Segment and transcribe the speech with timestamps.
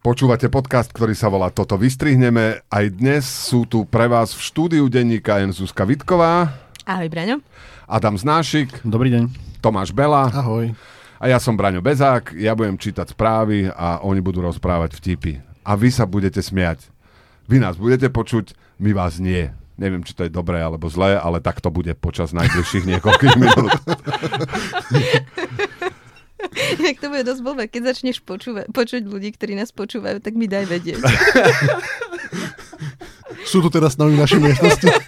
[0.00, 2.64] Počúvate podcast, ktorý sa volá Toto vystrihneme.
[2.72, 5.52] Aj dnes sú tu pre vás v štúdiu denníka N.
[5.52, 6.56] Zuzka Vitková.
[6.88, 7.44] Ahoj, Braňo.
[7.84, 8.80] Adam Znášik.
[8.80, 9.28] Dobrý deň.
[9.60, 10.32] Tomáš Bela.
[10.32, 10.72] Ahoj.
[11.20, 12.32] A ja som Braňo Bezák.
[12.32, 15.44] Ja budem čítať správy a oni budú rozprávať vtipy.
[15.68, 16.88] A vy sa budete smiať.
[17.44, 19.52] Vy nás budete počuť, my vás nie.
[19.76, 23.68] Neviem, či to je dobré alebo zlé, ale tak to bude počas najbližších niekoľkých minút.
[26.78, 30.46] Jak to bude dosť blbé, keď začneš počúva- počuť ľudí, ktorí nás počúvajú, tak mi
[30.46, 31.00] daj vedieť.
[33.42, 34.88] Sú tu teraz s nami v našej miestnosti?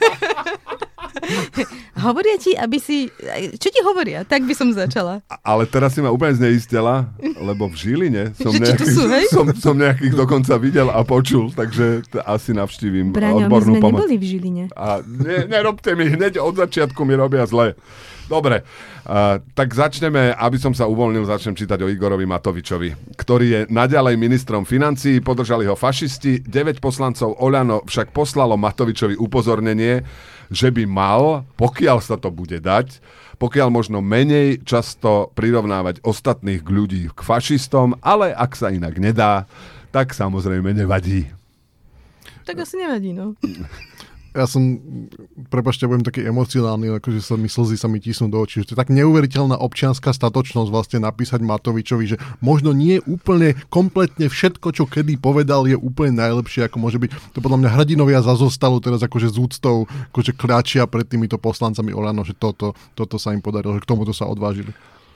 [2.03, 3.06] hovoria ti, aby si...
[3.55, 4.27] Čo ti hovoria?
[4.27, 5.23] Tak by som začala.
[5.47, 7.06] Ale teraz si ma úplne zneistila,
[7.39, 9.25] lebo v Žiline som, Že nejakých, sú, hej?
[9.31, 13.81] som, som nejakých dokonca videl a počul, takže t- asi navštívim Braňo, my odbornú sme
[13.81, 13.98] pomoc.
[14.03, 14.65] neboli v Žiline.
[14.75, 17.79] A ne, nerobte mi hneď od začiatku, mi robia zle.
[18.31, 23.61] Dobre, uh, tak začneme, aby som sa uvoľnil, začnem čítať o Igorovi Matovičovi, ktorý je
[23.69, 30.06] naďalej ministrom financií, podržali ho fašisti, 9 poslancov Oľano však poslalo Matovičovi upozornenie,
[30.53, 33.00] že by mal, pokiaľ sa to bude dať,
[33.43, 39.50] pokiaľ možno menej často prirovnávať ostatných ľudí k fašistom, ale ak sa inak nedá,
[39.91, 41.27] tak samozrejme nevadí.
[42.47, 43.34] Tak asi nevadí, no.
[44.33, 44.80] Ja som,
[45.52, 48.64] prepašte, budem taký emocionálny, akože sa mi slzy sa mi tisnú do očí.
[48.64, 54.33] Že to je tak neuveriteľná občianská statočnosť vlastne napísať Matovičovi, že možno nie úplne kompletne
[54.33, 57.36] všetko, čo kedy povedal, je úplne najlepšie, ako môže byť.
[57.36, 59.84] To podľa mňa hrdinovia zazostalo teraz akože z úctou,
[60.16, 64.16] akože kráčia pred týmito poslancami Olano, že toto, toto sa im podarilo, že k tomuto
[64.16, 64.72] sa odvážili.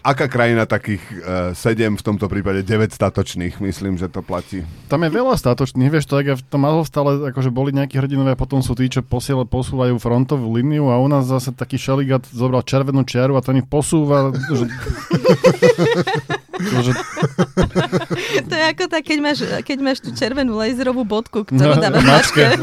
[0.07, 4.63] Aká krajina takých uh, 7, v tomto prípade 9 statočných, myslím, že to platí.
[4.87, 8.79] Tam je veľa statočných, vieš, tak v tom Azovstale akože boli nejakí hrdinovia, potom sú
[8.79, 13.35] tí, čo posiela, posúvajú frontovú líniu a u nás zase taký šeligat zobral červenú čiaru
[13.35, 14.31] a ten ich posúva.
[14.31, 14.71] Že...
[16.83, 16.93] že...
[18.47, 21.99] To je ako tak, keď máš, keď máš tú červenú laserovú bodku, ktorú No, dáva
[21.99, 22.43] v mačke.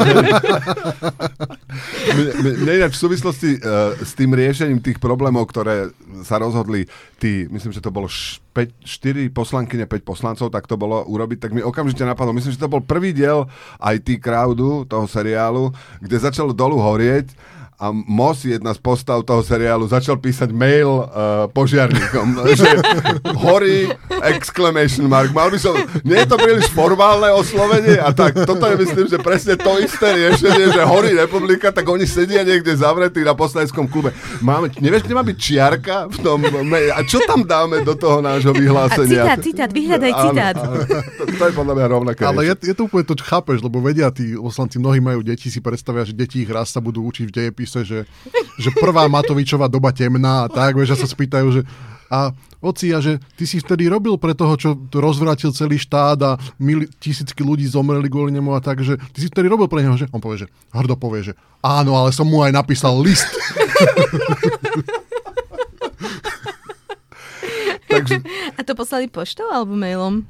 [2.63, 5.89] mne ináč v súvislosti uh, s tým riešením tých problémov, ktoré
[6.21, 6.86] sa rozhodli
[7.17, 11.52] tí, myslím, že to bolo 5, 4 poslankyne, 5 poslancov, tak to bolo urobiť, tak
[11.55, 13.49] mi okamžite napadlo, myslím, že to bol prvý diel
[13.81, 17.33] IT Crowdu, toho seriálu, kde začalo dolu horieť
[17.76, 22.70] a Moss, jedna z postav toho seriálu, začal písať mail uh, požiarníkom, že
[23.38, 23.92] horí,
[24.23, 25.30] exclamation mark.
[25.30, 29.17] Mal by som, nie je to príliš formálne oslovenie a tak, toto je myslím, že
[29.20, 34.16] presne to isté riešenie, že horí republika, tak oni sedia niekde zavretí na poslaneckom klube.
[34.40, 36.90] Máme, nevieš, kde má byť čiarka v tom maili?
[36.94, 39.23] A čo tam dáme do toho nášho A vyhlásenia?
[39.28, 40.55] citát, citát, vyhľadaj Áno, citát.
[40.55, 40.73] áno.
[41.20, 42.22] To, to je podľa mňa rovnaké.
[42.23, 45.50] Ale je, je to úplne to, čo chápeš, lebo vedia tí poslanci, mnohí majú deti,
[45.50, 47.99] si predstavia, že deti ich raz sa budú učiť v dejepise, že,
[48.59, 51.63] že prvá Matovičová doba temná a tak, vieš, a sa spýtajú, že
[52.13, 52.29] a
[52.61, 56.85] oci, a že ty si vtedy robil pre toho, čo rozvrátil celý štát a mili,
[57.01, 60.05] tisícky ľudí zomreli kvôli nemu a tak, že ty si vtedy robil pre neho, že
[60.13, 61.33] on povie, že hrdo povie, že
[61.65, 63.25] áno, ale som mu aj napísal list.
[67.93, 68.25] Takže
[68.57, 70.25] A to poslali poštou alebo mailom?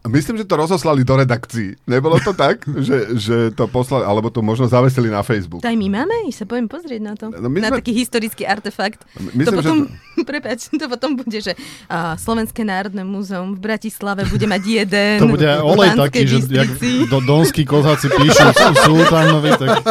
[0.00, 1.76] Myslím, že to rozoslali do redakcií.
[1.84, 5.60] Nebolo to tak, že, že to poslali, alebo to možno zavesili na Facebook.
[5.60, 6.14] To aj my máme?
[6.24, 7.28] I sa poviem pozrieť na to.
[7.28, 9.04] No my na sme- taký historický artefakt.
[9.36, 11.52] Myslím, to potom, že prepáč, to potom bude, že
[11.86, 15.16] a, Slovenské národné múzeum v Bratislave bude mať jeden.
[15.20, 17.08] To bude aj olej taký, že jak Bystrici.
[17.08, 18.48] do, donskí kozáci píšu
[18.80, 19.68] sultánovi, tak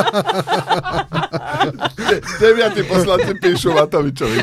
[2.10, 4.40] de- deviatí poslanci píšu Matovičovi.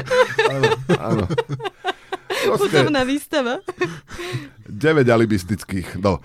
[0.47, 1.25] Áno, áno.
[2.55, 3.59] Hudobná výstava.
[4.69, 5.99] 9 alibistických.
[5.99, 6.23] No.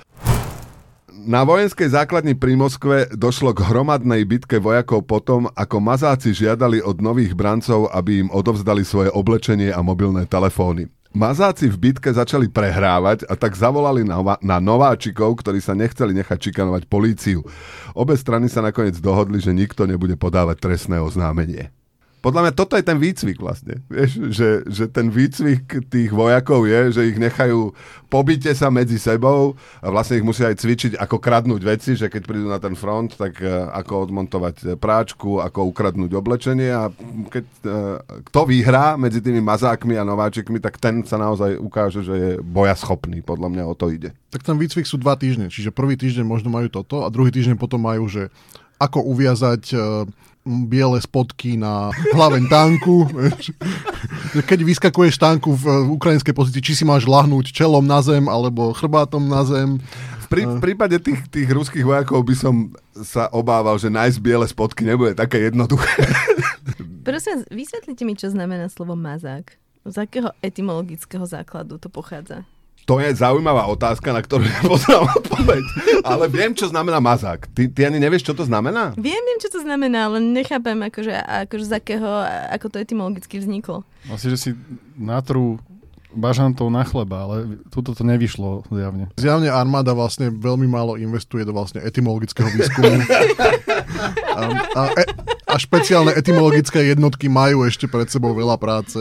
[1.22, 6.98] Na vojenskej základni pri Moskve došlo k hromadnej bitke vojakov potom, ako mazáci žiadali od
[6.98, 10.90] nových brancov, aby im odovzdali svoje oblečenie a mobilné telefóny.
[11.12, 16.40] Mazáci v bitke začali prehrávať a tak zavolali na, na nováčikov, ktorí sa nechceli nechať
[16.40, 17.44] čikanovať políciu.
[17.92, 21.70] Obe strany sa nakoniec dohodli, že nikto nebude podávať trestné oznámenie.
[22.22, 23.82] Podľa mňa toto je ten výcvik vlastne.
[23.90, 27.74] Vieš, že, že ten výcvik tých vojakov je, že ich nechajú
[28.12, 32.22] pobyte sa medzi sebou a vlastne ich musia aj cvičiť, ako kradnúť veci, že keď
[32.28, 36.92] prídu na ten front, tak eh, ako odmontovať eh, práčku, ako ukradnúť oblečenie a
[37.32, 37.72] keď eh,
[38.28, 43.24] kto vyhrá medzi tými mazákmi a nováčikmi, tak ten sa naozaj ukáže, že je bojaschopný.
[43.24, 44.12] Podľa mňa o to ide.
[44.36, 47.56] Tak ten výcvik sú dva týždne, čiže prvý týždeň možno majú toto a druhý týždeň
[47.56, 48.28] potom majú, že
[48.82, 49.76] ako uviazať e,
[50.46, 53.06] biele spotky na hlaveň tanku.
[54.34, 59.22] Keď vyskakuješ tanku v ukrajinskej pozícii, či si máš lahnúť čelom na zem alebo chrbátom
[59.30, 59.78] na zem.
[60.26, 62.56] V, prí, v prípade tých, tých ruských vojakov by som
[62.98, 66.08] sa obával, že nájsť biele spotky nebude také jednoduché.
[67.06, 69.58] Prosím, vysvetlite mi, čo znamená slovo mazák.
[69.82, 72.46] Z akého etymologického základu to pochádza?
[72.92, 75.64] To je zaujímavá otázka, na ktorú nepoznám odpoveď.
[76.04, 77.48] Ale viem, čo znamená mazák.
[77.56, 78.92] Ty, ty ani nevieš, čo to znamená?
[79.00, 81.16] Viem, viem, čo to znamená, ale nechápem, akože,
[81.48, 82.12] akože z akého,
[82.52, 83.88] ako to etymologicky vzniklo.
[84.12, 84.50] Asi, že si
[85.00, 85.64] natrú
[86.12, 89.08] bažantov na chleba, ale tuto to nevyšlo zjavne.
[89.16, 92.92] Zjavne armáda vlastne veľmi málo investuje do vlastne etymologického výskumu.
[94.36, 94.42] a,
[94.76, 95.04] a, e,
[95.48, 99.00] a špeciálne etymologické jednotky majú ešte pred sebou veľa práce.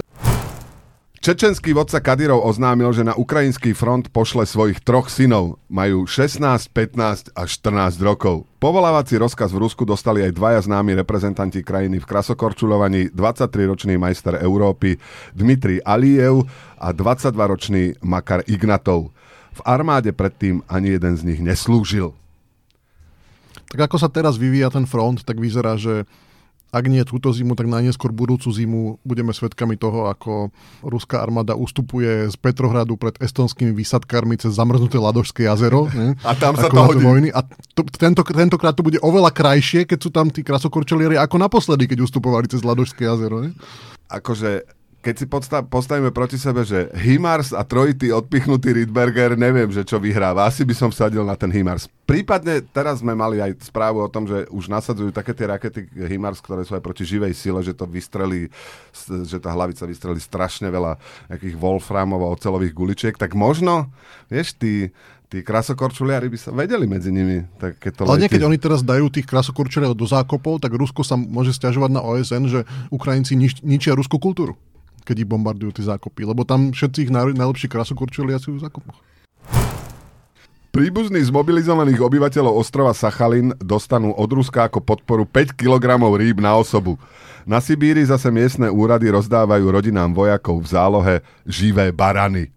[1.20, 5.60] Čečenský vodca Kadyrov oznámil, že na ukrajinský front pošle svojich troch synov.
[5.68, 6.40] Majú 16,
[6.72, 8.48] 15 a 14 rokov.
[8.56, 14.96] Povolávací rozkaz v Rusku dostali aj dvaja známi reprezentanti krajiny v krasokorčulovaní, 23-ročný majster Európy
[15.36, 16.48] Dmitri Aliev
[16.80, 19.12] a 22-ročný Makar Ignatov.
[19.52, 22.16] V armáde predtým ani jeden z nich neslúžil.
[23.68, 26.08] Tak ako sa teraz vyvíja ten front, tak vyzerá, že
[26.70, 30.54] ak nie túto zimu, tak najneskôr budúcu zimu budeme svedkami toho, ako
[30.86, 35.90] ruská armáda ustupuje z Petrohradu pred estonskými výsadkármi cez zamrznuté Ladožské jazero.
[35.90, 36.14] Ne?
[36.28, 37.04] A tam sa ako to hodí.
[37.04, 37.28] Vojny.
[37.34, 37.42] A
[37.74, 42.06] to, tento, tentokrát to bude oveľa krajšie, keď sú tam tí krasokorčelieri ako naposledy, keď
[42.06, 43.42] ustupovali cez Ladožské jazero.
[43.42, 43.58] Ne?
[44.06, 49.80] Akože keď si podsta- postavíme proti sebe, že Himars a trojitý odpichnutý Rydberger, neviem, že
[49.80, 50.44] čo vyhráva.
[50.44, 51.88] Asi by som vsadil na ten Himars.
[52.04, 56.44] Prípadne teraz sme mali aj správu o tom, že už nasadzujú také tie rakety Himars,
[56.44, 58.52] ktoré sú aj proti živej sile, že to vystrelí,
[59.24, 61.00] že tá hlavica vystrelí strašne veľa
[61.32, 63.14] nejakých Wolframov a ocelových guličiek.
[63.16, 63.88] Tak možno,
[64.28, 64.92] vieš, tí,
[65.32, 67.48] tí krasokorčuliari by sa vedeli medzi nimi.
[67.56, 68.22] Tak keď to Ale letí.
[68.28, 72.04] nie, keď oni teraz dajú tých krasokorčeliarov do zákopov, tak Rusko sa môže stiažovať na
[72.04, 72.60] OSN, že
[72.92, 74.60] Ukrajinci nič, ničia ruskú kultúru
[75.04, 78.98] keď ich bombardujú tie zákopy, lebo tam všetci ich naj, najlepší krasokorčelia sú v zákopoch.
[80.70, 86.94] Príbuzní zmobilizovaných obyvateľov ostrova Sachalin dostanú od Ruska ako podporu 5 kg rýb na osobu.
[87.42, 92.54] Na Sibíri zase miestne úrady rozdávajú rodinám vojakov v zálohe živé barany.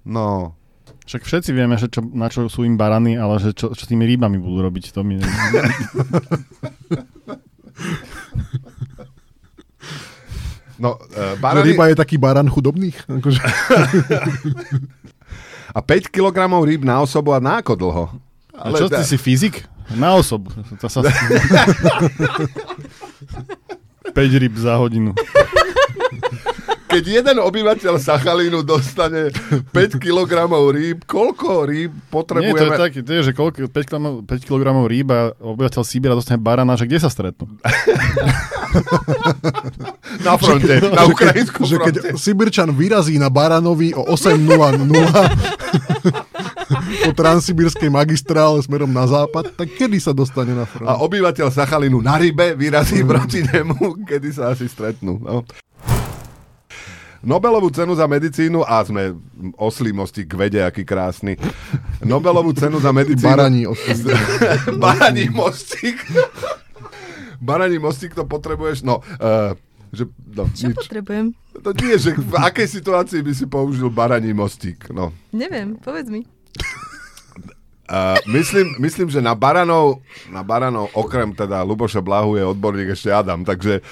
[0.00, 0.56] No,
[1.04, 3.90] Však všetci vieme, že čo, na čo sú im barany, ale že čo, čo s
[3.90, 5.20] tými rýbami budú robiť, to mi...
[10.82, 11.38] no uh, Barany...
[11.38, 12.98] barany Ryba je taký baran chudobných.
[13.06, 13.38] Akože...
[15.78, 18.04] a 5 kg rýb na osobu a na ako dlho?
[18.52, 19.62] A čo, ty si fyzik?
[19.94, 20.50] Na osobu.
[20.82, 21.06] To sa...
[24.12, 25.14] 5 ryb za hodinu.
[26.92, 29.32] Keď jeden obyvateľ Sachalínu dostane
[29.72, 30.32] 5 kg
[30.76, 32.76] rýb, koľko rýb Nie, to je potrebujeme?
[32.76, 36.76] tak, to je, že koľko, 5 kg, 5 kg rýb a obyvateľ Sibira dostane barana,
[36.76, 37.48] že kde sa stretnú?
[40.24, 42.20] Na fronte, na ukrajinskom že keď fronte.
[42.20, 44.88] Sibirčan vyrazí na Baranovi o 8.00
[47.04, 50.88] po transsibirskej magistrále smerom na západ, tak kedy sa dostane na front?
[50.88, 55.20] A obyvateľ Sachalinu na rybe vyrazí proti nemu, kedy sa asi stretnú.
[55.20, 55.44] No.
[57.22, 59.14] Nobelovú cenu za medicínu, a sme
[59.54, 61.38] oslý mostík k vede, aký krásny.
[62.02, 63.30] Nobelovú cenu za medicínu...
[63.30, 64.10] Baraní ostali.
[64.82, 66.02] Baraní mostík.
[67.38, 68.98] Baraní mostík to potrebuješ, no...
[69.22, 69.54] Uh,
[69.92, 70.76] že, no, Čo nič.
[70.88, 71.36] potrebujem?
[71.60, 74.88] To nie, že v akej situácii by si použil baraní mostík.
[74.88, 75.12] No.
[75.36, 76.24] Neviem, povedz mi.
[77.82, 80.00] Uh, myslím, myslím, že na baranov,
[80.30, 83.82] na baranov okrem teda Luboša Blahu je odborník ešte Adam, takže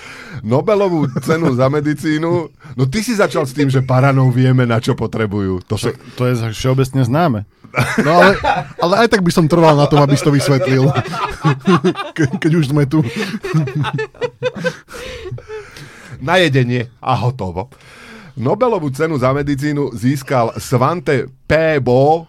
[0.46, 2.48] Nobelovú cenu za medicínu,
[2.78, 5.66] no ty si začal s tým, že baranov vieme, na čo potrebujú.
[5.66, 7.44] To sa, To je všeobecne známe.
[8.02, 8.30] No ale,
[8.78, 10.90] ale aj tak by som trval na tom, aby si to vysvetlil.
[12.16, 13.02] Ke, keď už sme tu.
[16.22, 17.70] na jedenie a hotovo.
[18.38, 22.26] Nobelovú cenu za medicínu získal Svante Pébo.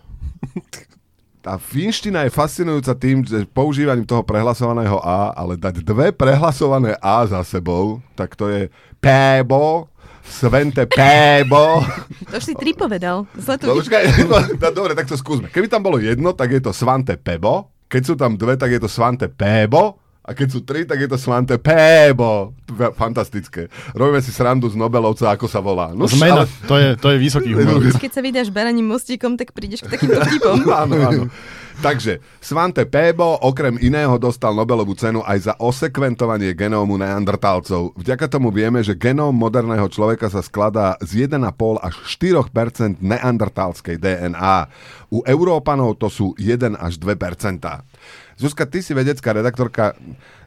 [1.42, 7.26] Tá finština je fascinujúca tým, že používaním toho prehlasovaného A, ale dať dve prehlasované A
[7.26, 8.70] za sebou, tak to je
[9.02, 9.90] Pébo,
[10.22, 11.82] Svente Pébo.
[12.30, 13.26] To už si tri povedal.
[13.26, 14.38] No, počkaj, no,
[14.70, 15.50] dobre, tak to skúsme.
[15.50, 17.74] Keby tam bolo jedno, tak je to Svante Pebo.
[17.90, 19.98] Keď sú tam dve, tak je to Svante Pébo.
[20.22, 22.54] A keď sú tri, tak je to Svante Pébo.
[22.94, 23.74] Fantastické.
[23.92, 25.98] Robíme si srandu z Nobelovca, ako sa volá.
[25.98, 27.82] No, Zmena, ale- to je, to je vysoký humor.
[27.98, 30.62] Keď sa vydáš baraním mostíkom, tak prídeš k takýmto vtipom.
[30.70, 31.24] áno, áno.
[31.82, 37.98] Takže, Svante Pébo okrem iného dostal Nobelovú cenu aj za osekventovanie genómu neandertálcov.
[37.98, 41.42] Vďaka tomu vieme, že genóm moderného človeka sa skladá z 1,5
[41.82, 44.58] až 4% neandertálskej DNA.
[45.10, 47.18] U Európanov to sú 1 až 2
[48.42, 49.94] Zuzka, ty si vedecká redaktorka.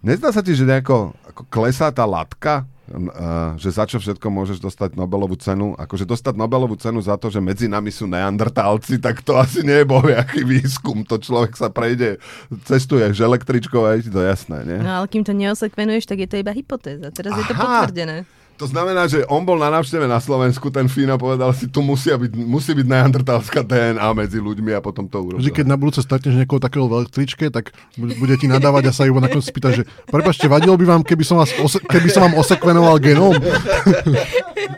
[0.03, 2.67] Nezdá sa ti, že nejako ako klesá tá latka?
[2.85, 5.73] Uh, že za čo všetko môžeš dostať Nobelovú cenu?
[5.73, 9.81] Akože dostať Nobelovú cenu za to, že medzi nami sú neandertálci, tak to asi nie
[9.81, 11.01] je bohviaký výskum.
[11.09, 12.21] To človek sa prejde,
[12.69, 14.79] cestuješ električkou a je ti to jasné, nie?
[14.85, 17.09] No ale kým to neosekvenuješ, tak je to iba hypotéza.
[17.09, 17.89] Teraz je to Aha.
[17.89, 18.29] potvrdené.
[18.65, 21.85] To znamená, že on bol na návšteve na Slovensku, ten Fín a povedal si, tu
[21.85, 25.37] musia byť, musí byť neandertalská DNA medzi ľuďmi a potom to urobil.
[25.37, 28.97] Vždy, keď na budúce stretneš niekoho takého v električke, tak bu- bude ti nadávať a
[28.97, 32.25] sa iba nakoniec spýta, že prepačte, vadilo by vám, keby som, vás ose- keby som
[32.25, 33.37] vám osekvenoval genóm?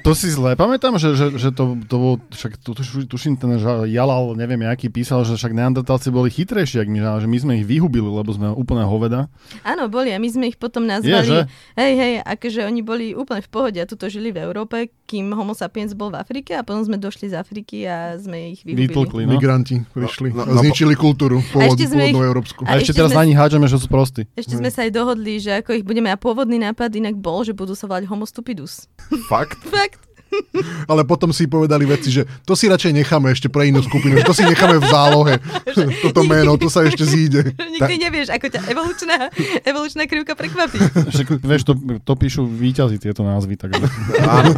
[0.03, 3.59] To si zle pamätám, že, že, že to, to bol, však tu, tuš, tuším ten
[3.87, 7.67] Jalal, neviem, aký písal, že však neandertálci boli chytrejší, jak my, že my sme ich
[7.67, 9.27] vyhubili, lebo sme úplne hoveda.
[9.63, 11.27] Áno, boli a my sme ich potom nazvali.
[11.27, 11.39] že?
[11.75, 15.53] Hej, hej, akože oni boli úplne v pohode a tuto žili v Európe, kým Homo
[15.53, 18.89] sapiens bol v Afrike a potom sme došli z Afriky a sme ich vyhubili.
[18.89, 19.31] Vytlkli, no.
[19.33, 22.61] Migranti prišli No, no, no, zničili kultúru pôvod, ich- pôvodnú európsku.
[22.63, 24.23] A, A ešte ešte teraz na sme- nich hádžeme, že sú prostí.
[24.33, 26.09] Ešte sme sa aj dohodli, že ako ich budeme...
[26.09, 28.89] A pôvodný nápad inak bol, že budú sa volať Homo stupidus.
[29.27, 29.61] Fakt?
[29.63, 30.01] Fakt.
[30.91, 34.27] Ale potom si povedali veci, že to si radšej necháme ešte pre inú skupinu, že
[34.27, 35.35] to si necháme v zálohe.
[36.05, 37.55] Toto meno, to sa ešte zíde.
[37.77, 39.17] Nikdy nevieš, ako ťa evolučná,
[39.63, 40.79] evolučná krivka prekvapí.
[41.13, 43.55] Však, vieš, to, to píšu výťazí tieto názvy.
[43.59, 43.83] Takže...
[44.23, 44.51] Áno,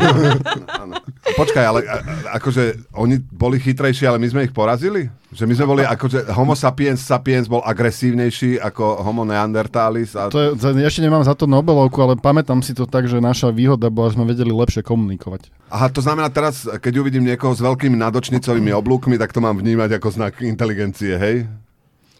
[0.68, 0.94] áno.
[1.37, 1.80] Počkaj, ale
[2.34, 5.12] akože oni boli chytrejší, ale my sme ich porazili?
[5.28, 10.56] Že my sme boli, akože homo sapiens sapiens bol agresívnejší ako homo neandertalis a To
[10.56, 14.08] je, ešte nemám za to Nobelovku, ale pamätám si to tak, že naša výhoda bola,
[14.08, 15.52] že sme vedeli lepšie komunikovať.
[15.68, 20.00] Aha, to znamená teraz, keď uvidím niekoho s veľkými nadočnicovými oblúkmi, tak to mám vnímať
[20.00, 21.44] ako znak inteligencie, hej?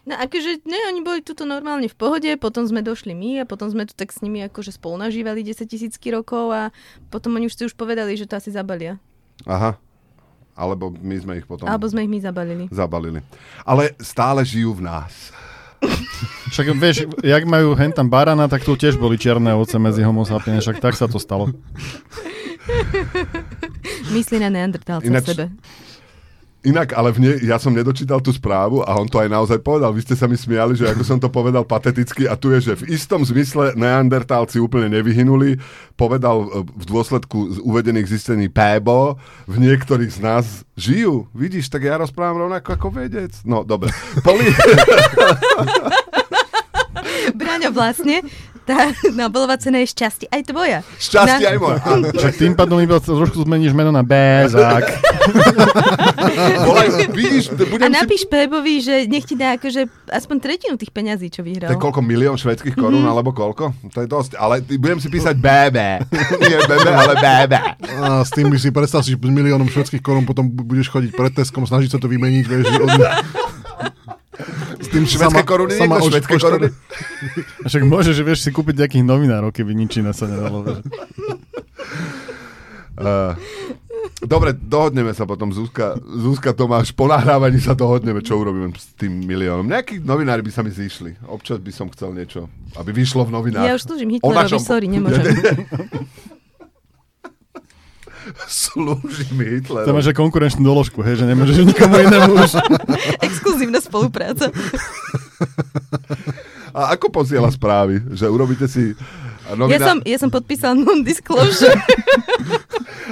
[0.05, 3.73] No akože, ne, oni boli tuto normálne v pohode, potom sme došli my a potom
[3.73, 6.61] sme tu tak s nimi akože spolu nažívali 10 tisícky rokov a
[7.09, 9.01] potom oni už si už povedali, že to asi zabalia.
[9.49, 9.81] Aha.
[10.59, 12.65] Alebo my sme ich potom Alebo sme ich my zabalili.
[12.67, 13.23] zabalili.
[13.63, 15.31] Ale stále žijú v nás.
[16.51, 20.21] Však vieš, jak majú hen tam barana, tak tu tiež boli čierne ovce medzi homo
[20.21, 21.47] sapiens, však tak sa to stalo.
[24.11, 25.45] Myslí na neandertálca Ináč- sebe.
[26.59, 29.95] Inak, ale v ne, ja som nedočítal tú správu a on to aj naozaj povedal.
[29.95, 32.83] Vy ste sa mi smiali, že ako som to povedal pateticky a tu je, že
[32.83, 35.55] v istom zmysle neandertálci úplne nevyhynuli.
[35.95, 39.15] Povedal e, v dôsledku uvedených zistení Pébo,
[39.47, 41.31] v niektorých z nás žijú.
[41.31, 43.31] Vidíš, tak ja rozprávam rovnako ako vedec.
[43.47, 43.95] No, dobre.
[44.19, 44.51] Poli...
[47.39, 48.19] Braňo vlastne,
[48.69, 50.79] tá Nobelová cena je šťastie, aj tvoja.
[50.95, 51.77] Šťastie Na- aj moje.
[52.13, 54.85] Však tým pádom iba trošku zmeníš meno na Bézák.
[56.61, 57.95] Volaj, vidíš, t- A budem si...
[57.95, 61.67] napíš Pébovi, že nech ti dá akože aspoň tretinu tých peňazí, čo To vyhral.
[61.67, 63.09] je koľko milión švedských korún, Mhm.
[63.09, 63.73] alebo koľko?
[63.89, 64.31] To je dosť.
[64.35, 65.77] Ale ty- budem si písať BB.
[66.41, 67.53] Nie BB, ale BB.
[67.97, 70.89] A s tým by si predstav si, že s miliónom švedských korún potom bu- budeš
[70.89, 72.91] chodiť pred Teskom, snažiť sa to vymeniť, vieš, od...
[74.77, 76.67] S tým Švedské koruny, niekto oš- švedské koruny?
[77.63, 80.79] Však môžeš, že vieš si kúpiť nejakých novinárov, keby nič iné sa nedalo.
[82.95, 83.31] Uh,
[84.21, 89.23] dobre, dohodneme sa potom, Zuzka, Zuzka Tomáš, po nahrávaní sa dohodneme, čo urobíme s tým
[89.23, 89.63] miliónom.
[89.65, 91.15] Nejakí novinári by sa mi zišli.
[91.25, 93.65] Občas by som chcel niečo, aby vyšlo v novinách.
[93.65, 95.23] Ja už slúžim Hitlerovi, našom- sorry, nemôžem.
[98.49, 99.93] Slúži mi To Hitler.
[99.93, 102.51] máš aj konkurenčnú doložku, hej, že nemôžeš nikomu inému už.
[103.27, 104.49] Exkluzívna spolupráca.
[106.69, 107.97] A ako posiela správy?
[108.13, 108.93] Že urobíte si...
[109.49, 109.87] Ja Novinár...
[109.89, 111.73] som, ja som podpísal non-disclosure.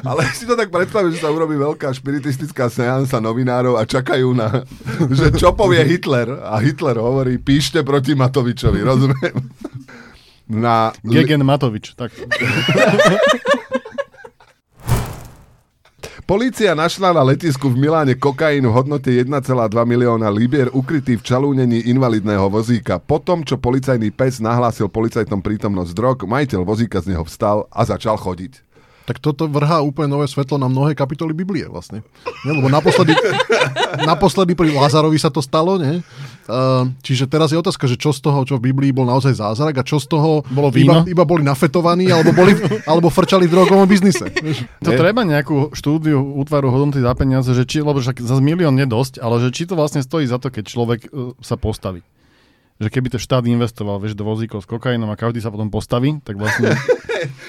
[0.06, 4.62] Ale si to tak predstavím, že sa urobí veľká špiritistická seansa novinárov a čakajú na,
[5.10, 6.30] že čo povie Hitler.
[6.46, 9.34] A Hitler hovorí, píšte proti Matovičovi, rozumiem?
[10.54, 10.94] Na...
[11.02, 12.14] Gegen Matovič, tak.
[16.28, 21.88] Polícia našla na letisku v Miláne kokain v hodnote 1,2 milióna libier ukrytý v čalúnení
[21.88, 23.00] invalidného vozíka.
[23.00, 28.20] Potom, čo policajný pes nahlásil policajtom prítomnosť drog, majiteľ vozíka z neho vstal a začal
[28.20, 28.67] chodiť.
[29.08, 32.04] Tak toto vrhá úplne nové svetlo na mnohé kapitoly Biblie vlastne.
[32.44, 33.16] Nie, lebo naposledy,
[34.12, 36.04] naposledy pri Lázarovi sa to stalo, nie?
[36.44, 39.80] Uh, čiže teraz je otázka, že čo z toho, čo v Biblii bol naozaj zázrak
[39.80, 41.08] a čo z toho Bolo iba, víno?
[41.08, 44.28] iba boli nafetovaní alebo, boli, alebo frčali v drogovom biznise.
[44.84, 45.00] To Nie?
[45.00, 49.24] treba nejakú štúdiu útvaru hodnoty za peniaze, že či, lebo však za milión nie dosť,
[49.24, 52.04] ale že či to vlastne stojí za to, keď človek uh, sa postaví.
[52.78, 56.22] Že keby to štát investoval, vieš, do vozíkov s kokainom a každý sa potom postaví,
[56.22, 56.74] tak vlastne...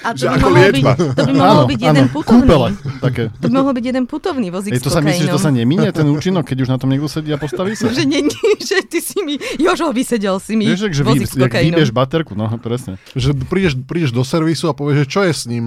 [0.00, 2.40] A to by, mohol byť, to by mohol byť jeden putovný.
[2.40, 2.68] kúpele,
[3.04, 3.28] také.
[3.36, 5.52] To by mohol byť jeden putovný vozík Ej, s to sa myslíš, že to sa
[5.52, 7.92] neminie, ten účinok, keď už na tom niekto sedí a postaví sa?
[7.98, 11.28] Že, nie, nie, že ty si mi, Jožo, vysedel si mi Vieš, že vy, vozík
[11.28, 11.76] s jak kokainom.
[11.76, 12.96] vybieš baterku, no presne.
[13.12, 15.64] Že prídeš, prídeš do servisu a povieš, že čo je s ním?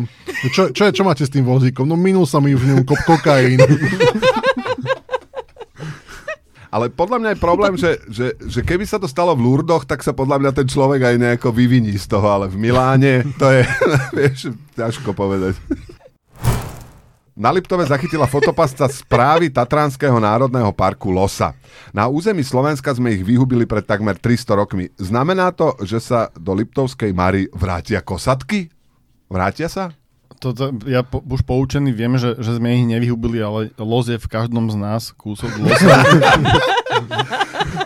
[0.50, 1.86] Čo, čo, je, čo máte s tým vozíkom?
[1.86, 3.62] No minul sa mi v ňom kop kokain.
[6.72, 10.00] Ale podľa mňa je problém, že, že, že keby sa to stalo v Lurdoch, tak
[10.00, 13.68] sa podľa mňa ten človek aj nejako vyviní z toho, ale v Miláne to je,
[14.18, 15.60] vieš, ťažko povedať.
[17.36, 21.56] Na Liptove zachytila fotopasca správy Tatranského národného parku Losa.
[21.92, 24.92] Na území Slovenska sme ich vyhubili pred takmer 300 rokmi.
[24.96, 28.72] Znamená to, že sa do Liptovskej Mary vrátia kosatky?
[29.32, 29.96] Vrátia sa?
[30.40, 34.28] Toto, ja po, už poučený viem, že, že sme ich nevyhubili, ale los je v
[34.30, 36.02] každom z nás kúsok losa.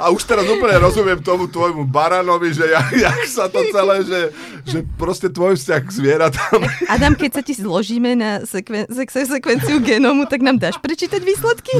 [0.05, 4.21] A už teraz úplne rozumiem tomu tvojmu baranovi, že jak, jak sa to celé, že,
[4.65, 6.59] že proste tvoj vzťah k zvieratám.
[6.93, 11.73] Adam, keď sa ti zložíme na sekven- sek- sekvenciu genómu, tak nám dáš prečítať výsledky?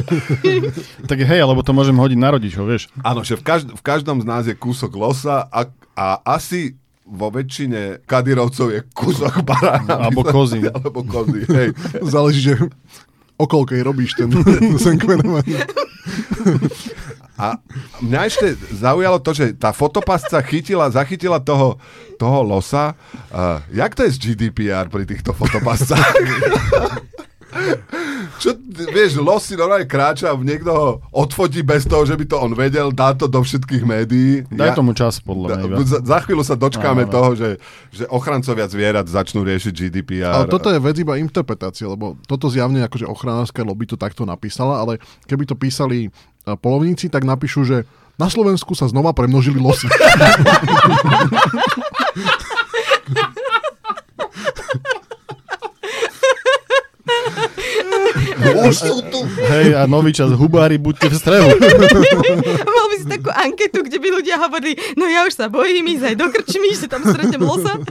[1.10, 2.90] tak hej, alebo to môžem hodiť na rodičov, vieš.
[3.06, 6.74] Áno, že v, každ- v každom z nás je kúsok losa a, a asi
[7.06, 10.10] vo väčšine kadirovcov je kúsok barána.
[10.10, 10.66] Alebo kozy.
[10.76, 11.70] Alebo kozy, hej.
[12.02, 12.54] Záleží, že
[13.38, 14.34] okolkej robíš ten,
[14.84, 15.20] ten.
[17.36, 17.60] A
[18.00, 21.76] mňa ešte zaujalo to, že tá fotopasca chytila, zachytila toho,
[22.16, 22.96] toho losa.
[23.28, 26.16] Uh, jak to je s GDPR pri týchto fotopascách?
[28.36, 28.52] Čo,
[28.92, 32.52] vieš, los si normálne kráča a niekto ho odfotí bez toho, že by to on
[32.52, 34.44] vedel, dá to do všetkých médií.
[34.52, 35.76] Daj tomu čas, podľa mňa.
[35.84, 37.50] za, za chvíľu sa dočkáme Áno, toho, že,
[37.92, 40.32] že ochrancovia zvierat začnú riešiť GDPR.
[40.44, 44.84] Ale toto je vec iba interpretácie, lebo toto zjavne akože ochranárske lobby to takto napísala,
[44.84, 46.12] ale keby to písali
[46.44, 49.88] a, polovníci, tak napíšu, že na Slovensku sa znova premnožili losy.
[59.46, 61.48] Hej, a nový čas, hubári, buďte v strehu.
[62.76, 66.04] Mal by si takú anketu, kde by ľudia hovorili, no ja už sa bojím ísť
[66.12, 67.76] aj do krčmy, že tam stretnem losa.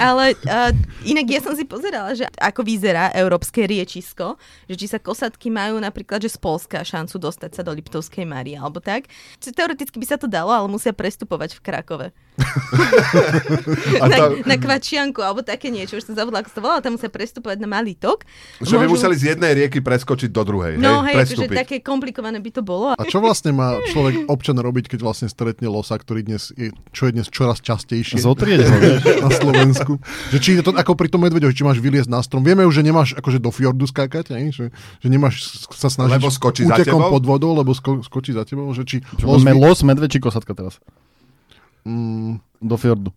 [0.00, 0.72] Ale uh,
[1.04, 5.76] inak ja som si pozerala, že ako vyzerá európske riečisko, že či sa kosatky majú
[5.76, 9.12] napríklad, že z Polska šancu dostať sa do Liptovskej Marie alebo tak.
[9.44, 12.06] Teoreticky by sa to dalo, ale musia prestupovať v Krakove.
[14.00, 16.76] A na, to- na Kvačianku alebo také niečo, už som zabudla, ako sa to volá,
[16.78, 18.24] tam musia prestupovať na malý tok.
[18.58, 20.72] Že by Môžu- museli z jednej rieky preskočiť do druhej.
[20.76, 21.56] No hej, hej, akože prestúpiť.
[21.58, 22.92] také komplikované by to bolo.
[22.92, 27.06] A čo vlastne má človek občan robiť, keď vlastne stretne losa, ktorý dnes je, čo
[27.06, 28.76] je dnes čoraz častejšie Zotrieť ho,
[29.24, 30.00] na Slovensku?
[30.30, 32.40] Že či je to ako pri tom medveďovi, či máš vyliezť na strom.
[32.40, 34.44] Vieme už, že nemáš akože do fjordu skákať, aj?
[34.50, 35.34] Že, že nemáš
[35.70, 37.10] sa snažiť Lebo skočí za tebou?
[37.10, 38.70] pod vodou, lebo sko- skočí za tebou.
[38.70, 40.78] Že či Čo los by- los, medveď či kosatka teraz?
[41.84, 43.10] Mm, Do fjordu.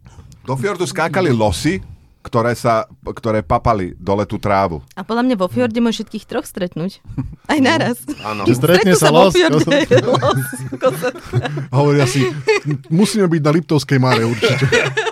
[0.44, 1.80] Do fjordu skákali losy,
[2.24, 4.80] ktoré, sa, ktoré papali dole tú trávu.
[4.96, 7.04] A podľa mňa vo fjorde môže všetkých troch stretnúť.
[7.52, 8.00] Aj naraz.
[8.24, 8.48] Áno.
[8.48, 9.60] Že stretne sa los, fjorde
[10.08, 10.40] los,
[11.68, 12.24] hovoria si,
[12.88, 14.66] musíme byť na Liptovskej Mare určite.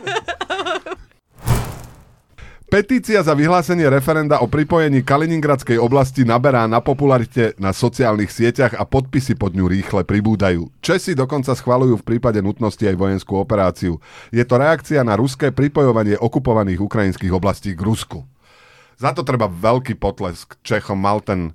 [2.72, 8.88] Petícia za vyhlásenie referenda o pripojení Kaliningradskej oblasti naberá na popularite na sociálnych sieťach a
[8.88, 10.72] podpisy pod ňu rýchle pribúdajú.
[10.80, 14.00] Česi dokonca schvalujú v prípade nutnosti aj vojenskú operáciu.
[14.32, 18.24] Je to reakcia na ruské pripojovanie okupovaných ukrajinských oblastí k Rusku.
[18.96, 20.56] Za to treba veľký potlesk.
[20.64, 21.52] Čechom mal ten,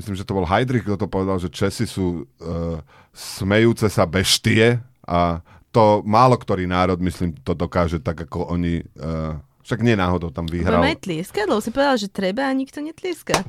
[0.00, 2.80] myslím, že to bol Heidrich, kto to povedal, že Česi sú uh,
[3.12, 8.80] smejúce sa beštie a to málo ktorý národ, myslím, to dokáže tak, ako oni...
[8.96, 10.78] Uh, však nie náhodou tam vyhral.
[10.78, 13.42] Budeme aj tlieskať, lebo si povedal, že treba a nikto netlieska.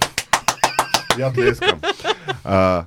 [1.17, 1.81] Ja tlieskam.
[2.45, 2.85] Uh, uh,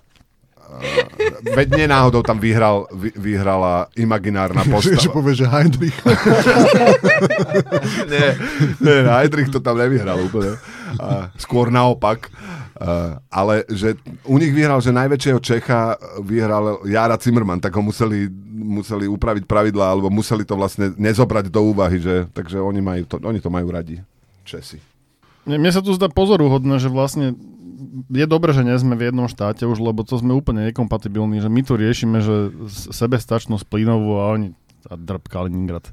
[1.50, 5.14] veď nie náhodou tam vyhral, vy, vyhrala imaginárna že, že postava.
[5.18, 5.98] povie, že Heinrich.
[8.14, 8.26] nie,
[8.78, 10.62] nie, Heidrich to tam nevyhral úplne.
[11.37, 12.31] Skôr naopak.
[12.81, 18.26] Uh, ale že u nich vyhral, že najväčšieho Čecha vyhral Jara Zimmerman, tak ho museli,
[18.50, 23.20] museli upraviť pravidlá, alebo museli to vlastne nezobrať do úvahy, že, takže oni, majú to,
[23.20, 24.00] oni to majú radi.
[24.48, 24.81] Česi.
[25.44, 27.37] Mne sa tu zdá pozoruhodné, že vlastne
[28.09, 31.53] je dobré, že nie sme v jednom štáte už, lebo to sme úplne nekompatibilní, že
[31.53, 32.53] my tu riešime, že
[32.92, 34.53] sebestačnosť plynovú a oni
[34.88, 35.92] a drb Kaliningrad.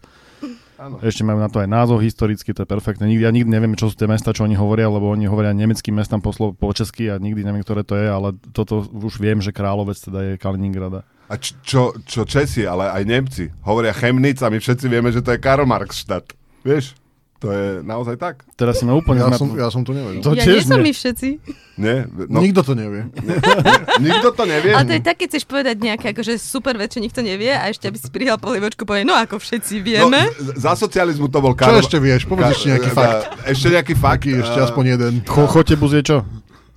[0.78, 1.02] Áno.
[1.02, 3.10] Ešte majú na to aj názov historicky, to je perfektné.
[3.10, 5.98] Nikdy, ja nikdy neviem, čo sú tie mesta, čo oni hovoria, lebo oni hovoria nemeckým
[5.98, 9.42] mestám po, slo- po česky a nikdy neviem, ktoré to je, ale toto už viem,
[9.42, 11.02] že Královec teda je Kaliningrada.
[11.28, 15.34] A čo, čo Česi, ale aj Nemci hovoria Chemnitz a my všetci vieme, že to
[15.34, 16.24] je Karl Marx štát.
[16.62, 16.94] Vieš?
[17.38, 18.50] To je naozaj tak.
[18.58, 19.22] Teraz si ma úplne...
[19.22, 20.26] Ja som, ja som to nevedel.
[20.26, 21.30] To ja tiež nie som my všetci.
[21.78, 22.10] Nie?
[22.10, 22.42] No.
[22.42, 23.14] Nikto to nevie.
[24.10, 24.74] nikto to nevie.
[24.74, 27.70] Ale to je tak, keď chceš povedať nejaké akože super vec, čo nikto nevie a
[27.70, 30.34] ešte aby si prihal polievočku povie, no ako všetci vieme.
[30.34, 31.78] No, za socializmu to bol Čo Karl...
[31.78, 32.26] ešte vieš?
[32.26, 33.22] Povedz ešte nejaký fakt.
[33.46, 34.26] Ešte nejaký fakt.
[34.26, 35.14] Ešte aspoň jeden.
[35.30, 36.18] Cho, chotebus je čo?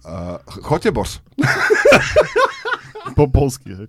[0.04, 1.24] Uh, Chotebos.
[3.16, 3.72] Po polsky.
[3.72, 3.88] hej.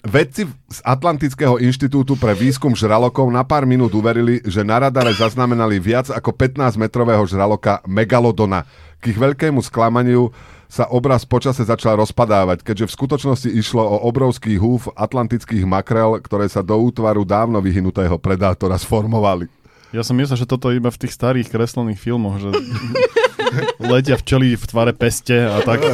[0.00, 5.76] Vedci z Atlantického inštitútu pre výskum žralokov na pár minút uverili, že na radare zaznamenali
[5.76, 8.64] viac ako 15-metrového žraloka Megalodona.
[8.96, 10.32] K ich veľkému sklamaniu
[10.72, 16.48] sa obraz počase začal rozpadávať, keďže v skutočnosti išlo o obrovský húf atlantických makrel, ktoré
[16.48, 19.52] sa do útvaru dávno vyhnutého predátora sformovali.
[19.92, 22.56] Ja som myslel, že toto je iba v tých starých kreslených filmoch, že
[23.92, 25.84] letia včely v tvare peste a tak.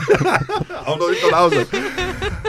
[0.86, 1.64] A ono je to naozaj...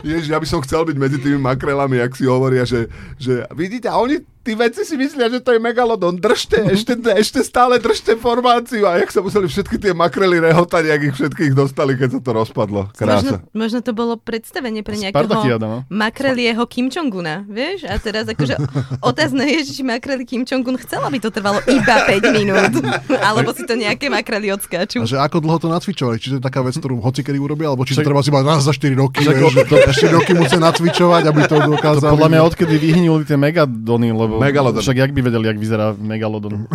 [0.07, 2.87] Ježiš, ja by som chcel byť medzi tými makrelami, jak si hovoria, že,
[3.19, 6.15] že vidíte, a oni tí veci si myslia, že to je megalodon.
[6.15, 8.87] Držte, ešte, ešte stále držte formáciu.
[8.87, 12.31] A jak sa museli všetky tie makrely rehotať, jak ich všetkých dostali, keď sa to
[12.31, 12.87] rozpadlo.
[12.95, 13.43] Krása.
[13.43, 15.83] Možno, možno to bolo predstavenie pre nejakého no.
[15.91, 17.83] makrelieho Kim Jong-una, vieš?
[17.91, 18.55] A teraz akože
[19.11, 22.71] otázne je, či makreli Kim Jong-un chcel, aby to trvalo iba 5 minút.
[23.27, 25.03] Alebo si to nejaké makrely odskáču.
[25.03, 26.15] A že ako dlho to nacvičovali?
[26.23, 28.45] Či to je taká vec, ktorú hoci kedy urobia, alebo či to treba si iba
[28.45, 32.13] raz za 4 roky, vieš, že to ešte roky musia nacvičovať, aby to To dokázali.
[32.13, 34.81] podľa mňa odkedy vyhnuli tie megalodony, lebo Megalodon.
[34.81, 36.65] však jak by vedeli, jak vyzerá megalodon.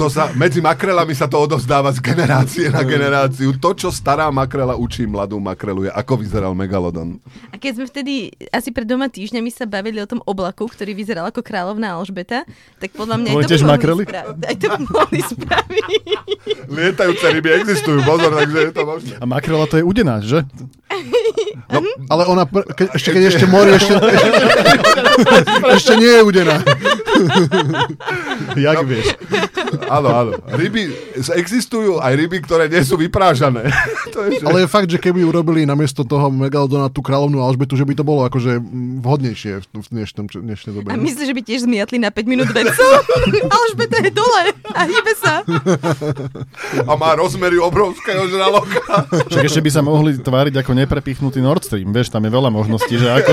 [0.00, 3.52] To sa, medzi makrelami sa to odovzdáva z generácie na generáciu.
[3.60, 7.20] To, čo stará makrela učí mladú makrelu, je ako vyzeral megalodon.
[7.52, 8.12] A keď sme vtedy
[8.48, 12.48] asi pred doma týždňami sa bavili o tom oblaku, ktorý vyzeral ako kráľovná Alžbeta,
[12.80, 14.40] tak podľa mňa aj to tiež by mohli spraviť.
[14.48, 15.92] Aj to by mohli spraviť.
[16.68, 19.14] Lietajúce ryby existujú, pozor, takže je to možné.
[19.20, 20.40] A makrela to je udenáč, že?
[22.10, 23.94] Ale ona, pr- ke, ešte keď ešte mori, ešte,
[25.78, 26.56] ešte nie je udená.
[28.66, 29.06] Jak vieš?
[29.86, 30.32] Áno, áno.
[30.50, 33.70] Ryby, existujú aj ryby, ktoré nie sú vyprážané.
[34.14, 34.44] to je, že...
[34.46, 38.02] Ale je fakt, že keby urobili namiesto toho Megalodona tú kráľovnú Alžbetu, že by to
[38.02, 38.58] bolo akože
[39.02, 40.90] vhodnejšie v dnešnom, dnešnej dobe.
[40.90, 42.88] A myslíš, že by tiež zmiatli na 5 minút vedcov?
[43.58, 44.42] Alžbeta je dole
[44.74, 45.46] a hýbe sa.
[46.86, 49.06] A má rozmery obrovského žraloka.
[49.30, 52.98] Však ešte by sa mohli tváriť ako neprepichnutý Nord Stream, vieš, tam je veľa možností,
[52.98, 53.32] že ako...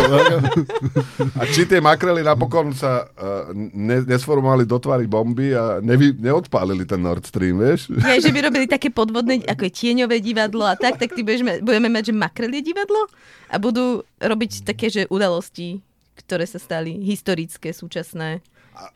[1.37, 6.83] A či tie makrely napokon sa uh, ne, nesformovali do tvary bomby a nevy, neodpálili
[6.83, 7.87] ten Nord Stream, vieš?
[8.03, 11.47] Ja, že by robili také podvodné, ako je tieňové divadlo a tak, tak ty budeš,
[11.47, 13.07] ma- budeme mať, že makrelie divadlo
[13.47, 15.79] a budú robiť také, že udalosti,
[16.19, 18.43] ktoré sa stali historické, súčasné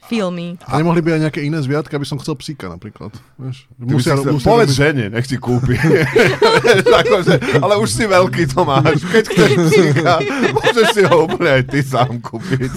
[0.05, 0.59] filmy.
[0.67, 3.15] A nemohli by aj nejaké iné zviatka, aby som chcel psíka napríklad.
[3.39, 3.65] Vieš?
[3.79, 5.79] By si chcel, povedz robiť- žene, nech ti kúpi.
[7.01, 8.99] Akože, ale už si veľký to máš.
[9.07, 10.11] Keď chceš psíka,
[10.57, 12.71] môžeš si ho úplne aj ty sám kúpiť.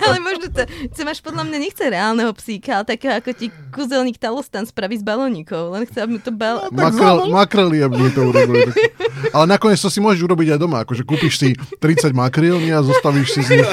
[0.00, 4.16] Ale možno to, to máš podľa mňa nechce reálneho psíka, ale takého ako ti kúzelník
[4.16, 5.76] Talostan spraví z balónikov.
[5.76, 6.72] Len chce, aby to bal...
[6.72, 8.70] Makrel, makrely, aby mi to urobili.
[8.70, 9.34] Tak.
[9.34, 10.82] Ale nakoniec to si môžeš urobiť aj doma.
[10.86, 11.48] Akože kúpiš si
[11.82, 13.70] 30 makrel a zostavíš si z nich.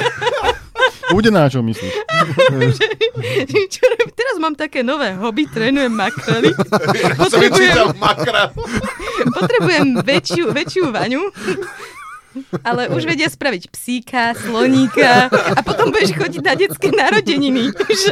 [1.14, 1.94] Udenáčov myslíš?
[3.70, 3.84] Čo,
[4.20, 6.50] teraz mám také nové hobby, trénujem makrely.
[7.42, 8.50] Vyčítal makra.
[9.38, 11.22] Potrebujem väčšiu, väčšiu vaňu.
[12.68, 17.72] Ale už vedia spraviť psíka, sloníka a potom budeš chodiť na detské narodeniny.
[17.72, 18.12] Že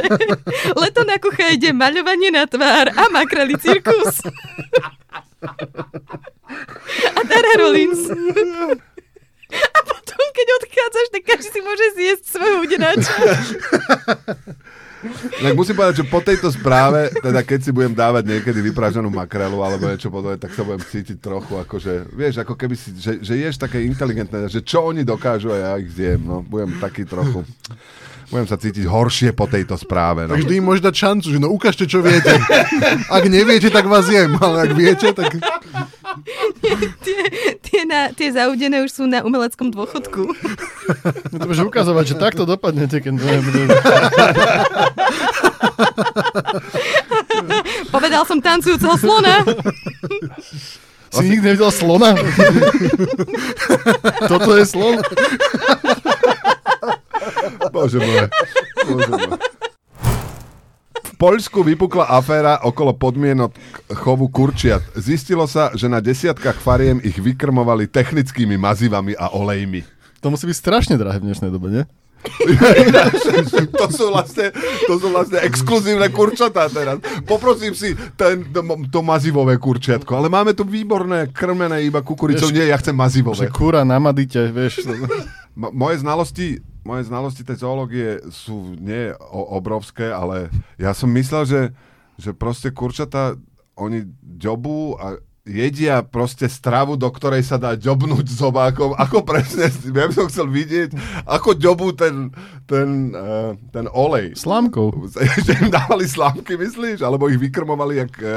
[0.80, 4.24] leto na kucha ide maľovanie na tvár a makreli cirkus.
[7.04, 8.00] A Dara Rollins.
[9.54, 13.14] A potom, keď odchádzaš, tak každý si môže zjesť svojho udenáča.
[15.44, 19.60] Tak musím povedať, že po tejto správe, teda keď si budem dávať niekedy vypražanú makrelu
[19.60, 23.34] alebo niečo podobné, tak sa budem cítiť trochu akože, vieš, ako keby si, že, že
[23.36, 26.40] ješ také inteligentné, že čo oni dokážu a ja ich zjem, no.
[26.40, 27.44] Budem taký trochu,
[28.34, 30.34] budem sa cítiť horšie po tejto správe, no.
[30.34, 32.34] Tak vždy im môžeš dať šancu, že no ukážte, čo viete.
[33.06, 35.38] Ak neviete, tak vás jem, ale ak viete, tak...
[36.98, 37.18] Tie,
[37.62, 40.34] tie, na, tie zaudené už sú na umeleckom dôchodku.
[41.30, 43.62] No to budeš ukazovať, že takto dopadnete, keď to nebude.
[47.94, 49.46] Povedal som tancujúceho slona.
[51.14, 52.18] Si nikdy nevidel slona?
[54.26, 54.98] Toto je slon?
[57.74, 58.30] Bože môj.
[58.86, 59.34] Bože môj.
[60.94, 63.50] V Poľsku vypukla aféra okolo podmienok
[63.98, 64.82] chovu kurčiat.
[64.94, 69.82] Zistilo sa, že na desiatkách fariem ich vykrmovali technickými mazivami a olejmi.
[70.22, 71.84] To musí byť strašne drahé v dnešnej dobe, nie?
[73.80, 74.48] to, sú vlastne,
[74.88, 76.96] to sú vlastne exkluzívne kurčatá teraz.
[77.28, 82.48] Poprosím si ten, to, to mazivové kurčiatko, ale máme tu výborné krmené iba kukuricou.
[82.48, 83.44] Vieš, Nie, ja chcem mazivové.
[83.44, 84.88] Že kúra na madite, vieš.
[85.54, 91.62] Moje znalosti moje znalosti tej zoológie sú nie obrovské, ale ja som myslel, že,
[92.20, 93.40] že proste kurčata,
[93.74, 98.96] oni ďobú a jedia proste stravu, do ktorej sa dá ďobnúť zobákom.
[98.96, 100.96] Ako presne, ja by som chcel vidieť,
[101.28, 102.32] ako ďobú ten,
[102.64, 104.32] ten, uh, ten olej.
[104.40, 105.04] Slámkou.
[105.44, 107.04] že im dávali slámky, myslíš?
[107.04, 108.32] Alebo ich vykrmovali jak uh,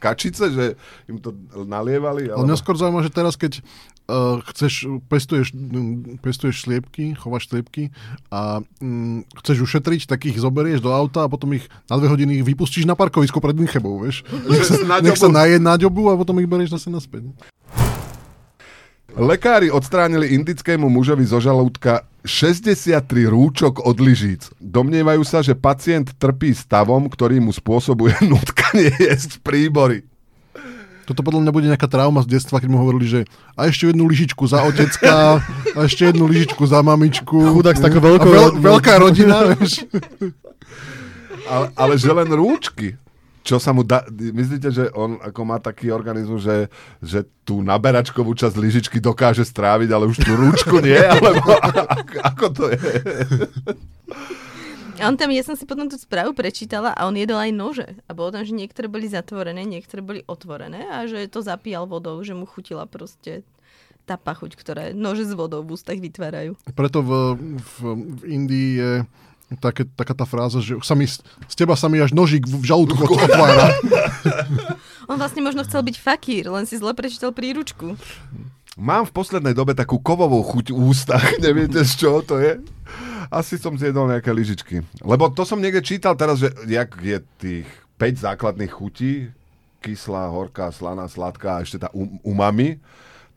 [0.00, 0.64] kačice, že
[1.12, 2.32] im to nalievali?
[2.32, 2.48] Ale Alebo...
[2.48, 3.60] mňa skôr zaujíma, že teraz, keď
[4.06, 7.90] uh, chceš, pestuješ, mm, pestuješ sliepky, chováš sliepky
[8.30, 12.40] a mm, chceš ušetriť, tak ich zoberieš do auta a potom ich na dve hodiny
[12.40, 14.22] ich vypustíš na parkovisko pred Münchebou, vieš?
[14.50, 17.26] Nech sa, Na nech sa naje na ďobu a potom ich berieš zase naspäť.
[19.16, 24.52] Lekári odstránili indickému mužovi zo žalúdka 63 rúčok od lyžíc.
[24.60, 30.04] Domnievajú sa, že pacient trpí stavom, ktorý mu spôsobuje nutkanie jesť príbory.
[31.06, 33.20] Toto podľa mňa bude nejaká trauma z detstva, keď mu hovorili, že
[33.54, 35.38] a ešte jednu lyžičku za otecka,
[35.72, 37.54] a ešte jednu lyžičku za mamičku.
[37.54, 38.26] Chudák s takou veľkou...
[38.26, 39.86] veľ, veľká rodina, vieš.
[41.46, 42.98] Ale, ale že len rúčky.
[43.46, 44.02] Čo sa mu dá...
[44.10, 46.66] Myslíte, že on ako má taký organizmus, že,
[46.98, 50.98] že tú naberačkovú časť lyžičky dokáže stráviť, ale už tú rúčku nie?
[50.98, 52.82] Alebo ako, ako to je?
[54.96, 57.88] A on tam, ja som si potom tú správu prečítala a on jedol aj nože.
[58.08, 62.16] A bolo tam, že niektoré boli zatvorené, niektoré boli otvorené a že to zapíjal vodou,
[62.24, 63.44] že mu chutila proste
[64.06, 66.54] tá pachuť, ktoré nože s vodou v ústach vytvárajú.
[66.72, 67.10] Preto v,
[67.58, 68.92] v, v Indii je
[69.58, 73.02] také, taká tá fráza, že sa mi, z teba sa mi až nožík v žalúdku
[73.02, 73.74] otvára.
[75.10, 77.94] On vlastne možno chcel byť fakír, len si zle prečítal príručku.
[78.76, 81.24] Mám v poslednej dobe takú kovovú chuť v ústach.
[81.44, 82.58] Neviete, z čoho to je?
[83.28, 84.82] Asi som zjedol nejaké lyžičky.
[85.02, 89.32] Lebo to som niekde čítal teraz, že jak je tých 5 základných chutí,
[89.80, 92.82] kyslá, horká, slaná, sladká a ešte tá um- umami,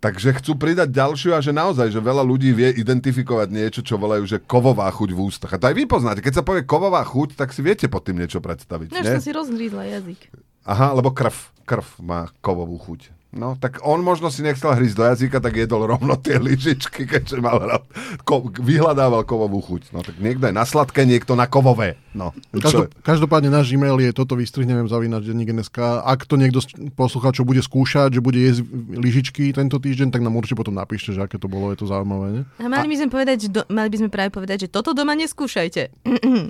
[0.01, 4.25] takže chcú pridať ďalšiu a že naozaj, že veľa ľudí vie identifikovať niečo, čo volajú,
[4.25, 5.51] že kovová chuť v ústach.
[5.53, 6.23] A to aj vy poznáte.
[6.23, 8.95] Keď sa povie kovová chuť, tak si viete pod tým niečo predstaviť.
[8.95, 9.13] No, nie?
[9.19, 10.31] som si rozhrízla jazyk.
[10.65, 11.35] Aha, lebo krv.
[11.67, 13.18] Krv má kovovú chuť.
[13.29, 17.37] No, tak on možno si nechcel hrísť do jazyka, tak jedol rovno tie lyžičky, keďže
[17.37, 17.85] mal rád,
[18.25, 19.93] ko, vyhľadával kovovú chuť.
[19.93, 22.01] No, tak niekto je na sladké, niekto na kovové.
[22.09, 22.33] No?
[22.51, 25.77] Každop, každopádne náš e-mail je toto vystrihneme zavínať denník.sk.
[26.01, 30.33] Ak to niekto z poslucháčov bude skúšať, že bude jesť lyžičky tento týždeň, tak nám
[30.33, 32.27] určite potom napíšte, že aké to bolo, je to zaujímavé.
[32.33, 32.41] Ne?
[32.57, 35.13] A mali by sme povedať, že do, mali by sme práve povedať, že toto doma
[35.13, 35.81] neskúšajte.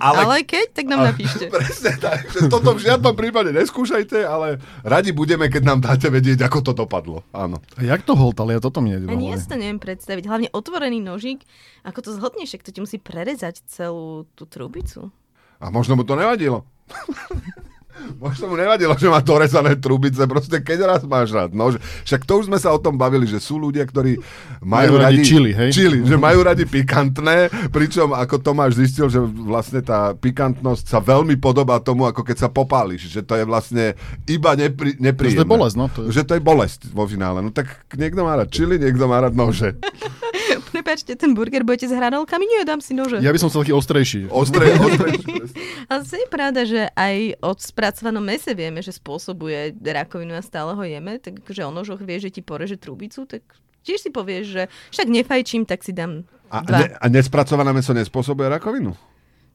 [0.10, 1.44] Ale, ale keď, tak nám napíšte.
[1.54, 6.40] Presne tak, že toto v žiadnom prípade neskúšajte, ale radi budeme, keď nám dáte vedieť,
[6.42, 7.22] ako to dopadlo.
[7.30, 7.62] Áno.
[7.76, 8.50] A jak to holtal?
[8.50, 10.24] Ja toto mi nejde Ani ja si to neviem predstaviť.
[10.26, 11.46] Hlavne otvorený nožík,
[11.86, 15.14] ako to zhodneš, však to ti musí prerezať celú tú trubicu.
[15.60, 16.66] A možno mu to nevadilo.
[18.16, 21.52] Možno mu nevadilo, že má dorezané trubice, proste keď raz máš rád.
[21.52, 24.16] No, že, však to už sme sa o tom bavili, že sú ľudia, ktorí
[24.64, 25.70] majú, Majú radi radi chili, hej?
[25.74, 31.36] Chili, že majú radi pikantné, pričom ako Tomáš zistil, že vlastne tá pikantnosť sa veľmi
[31.36, 33.84] podobá tomu, ako keď sa popáliš, že to je vlastne
[34.24, 35.42] iba nepri, nepríjemné.
[35.42, 37.44] To je bolesť, no, to je- Že to je bolesť vo finále.
[37.44, 39.76] No tak niekto má rád chili, niekto má rád nože.
[40.74, 42.46] Prepačte, ten burger budete s hranolkami?
[42.46, 43.18] Nie, dám si nože.
[43.18, 44.20] Ja by som chcel taký ostrejší.
[44.30, 45.18] Ostré, ostré.
[45.90, 50.84] Ale je pravda, že aj od spracovanom mese vieme, že spôsobuje rakovinu a stále ho
[50.84, 53.40] jeme, tak že o nožoch vie, že ti poreže trubicu, tak
[53.80, 54.62] tiež si povieš, že
[54.92, 56.78] však nefajčím, tak si dám A, dva.
[56.78, 58.92] ne, a nespracované meso nespôsobuje rakovinu?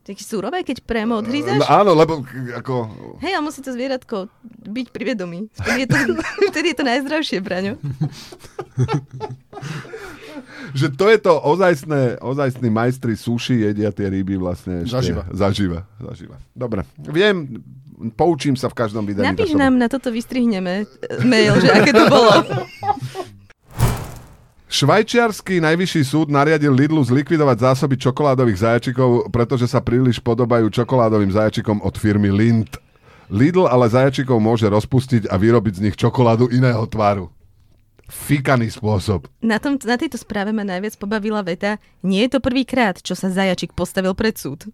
[0.02, 1.66] Taký surové, keď priamo No, odhrízaš?
[1.66, 2.22] áno, lebo
[2.54, 2.74] ako...
[3.22, 4.30] Hej, ale musí to zvieratko
[4.66, 5.50] byť pri vedomí.
[5.52, 5.98] Vtedy je to,
[6.50, 7.74] vtedy je to najzdravšie, Braňo.
[10.76, 14.94] Že to je to ozajstné, ozajstní majstri suši jedia tie ryby vlastne ešte.
[14.94, 15.24] Zaživa.
[15.32, 16.36] Zaživa, zaživa.
[16.52, 17.64] Dobre, viem,
[18.15, 19.31] poučím sa v každom vydaní.
[19.31, 19.62] Napíš vašom.
[19.62, 20.86] nám na toto vystrihneme e,
[21.23, 22.31] mail, že aké to bolo.
[24.75, 31.79] Švajčiarsky najvyšší súd nariadil Lidlu zlikvidovať zásoby čokoládových zajačikov, pretože sa príliš podobajú čokoládovým zajačikom
[31.79, 32.75] od firmy Lind.
[33.31, 37.31] Lidl ale zajačikov môže rozpustiť a vyrobiť z nich čokoládu iného tvaru.
[38.05, 39.25] Fikaný spôsob.
[39.41, 43.34] Na, tom, na tejto správe ma najviac pobavila veta Nie je to prvýkrát, čo sa
[43.34, 44.69] zajačik postavil pred súd.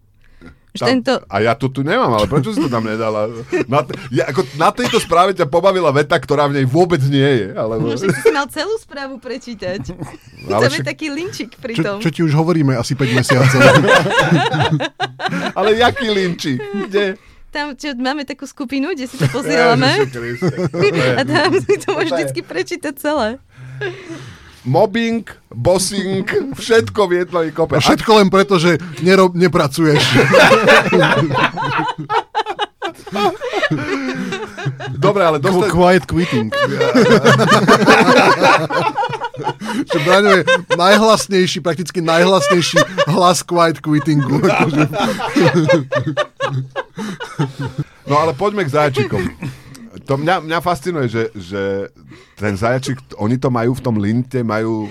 [0.72, 3.28] Tam, tento, A ja to tu nemám, ale prečo si to tam nedala?
[3.68, 7.48] Na, ja, ako, na tejto správe ťa pobavila veta, ktorá v nej vôbec nie je.
[7.52, 9.92] Alebo, no, že si mal celú správu prečítať.
[10.48, 11.96] ale, Tam je však, taký linčik pri Čo, tom.
[12.00, 13.60] čo ti už hovoríme asi 5 mesiacov.
[15.60, 16.58] ale jaký linčík?
[16.88, 17.20] Kde?
[17.52, 20.08] Tam čo, máme takú skupinu, kde si to posielame.
[20.08, 20.56] Ježiši Kriste.
[21.20, 23.36] A tam si to môžeš vždycky prečítať celé.
[24.62, 26.22] Mobbing, bossing,
[26.62, 27.76] všetko v jednej kope.
[27.76, 30.02] A všetko len preto, že nerob, nepracuješ.
[35.02, 35.68] Dobre, ale dostať...
[35.74, 36.48] Quiet quitting.
[39.72, 40.44] Že Braňo je
[40.76, 44.38] najhlasnejší, prakticky najhlasnejší hlas quiet quittingu.
[48.06, 49.22] No ale poďme k zajačikom.
[50.06, 51.62] To mňa, mňa fascinuje, že, že
[52.34, 54.90] ten zajačik, oni to majú v tom linte, majú...